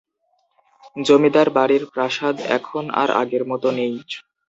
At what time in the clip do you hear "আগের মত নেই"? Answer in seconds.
3.21-3.93